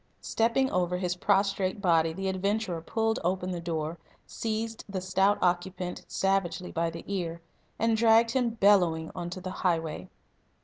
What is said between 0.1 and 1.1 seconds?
Stepping over